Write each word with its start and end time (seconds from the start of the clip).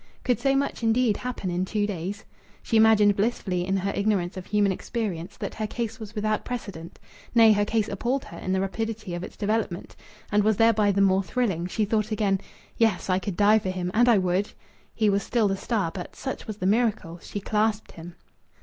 Could 0.23 0.39
so 0.39 0.55
much, 0.55 0.81
indeed, 0.81 1.17
happen 1.17 1.51
in 1.51 1.63
two 1.63 1.85
days? 1.85 2.25
She 2.63 2.75
imagined 2.75 3.15
blissfully, 3.15 3.63
in 3.67 3.77
her 3.77 3.93
ignorance 3.93 4.35
of 4.35 4.47
human 4.47 4.71
experience, 4.71 5.37
that 5.37 5.53
her 5.53 5.67
case 5.67 5.99
was 5.99 6.15
without 6.15 6.43
precedent. 6.43 6.97
Nay, 7.35 7.51
her 7.53 7.65
case 7.65 7.87
appalled 7.87 8.25
her 8.25 8.37
in 8.39 8.51
the 8.51 8.61
rapidity 8.61 9.13
of 9.13 9.23
its 9.23 9.37
development! 9.37 9.95
And 10.31 10.43
was 10.43 10.57
thereby 10.57 10.91
the 10.91 11.01
more 11.01 11.21
thrilling! 11.21 11.67
She 11.67 11.85
thought 11.85 12.09
again: 12.09 12.41
"Yes, 12.77 13.11
I 13.11 13.19
could 13.19 13.37
die 13.37 13.59
for 13.59 13.69
him 13.69 13.91
and 13.93 14.09
I 14.09 14.17
would!" 14.17 14.53
He 14.95 15.07
was 15.07 15.21
still 15.21 15.47
the 15.47 15.55
star, 15.55 15.91
but 15.93 16.15
such 16.15 16.47
was 16.47 16.57
the 16.57 16.65
miracle 16.65 17.19
she 17.21 17.39
clasped 17.39 17.91
him. 17.91 18.15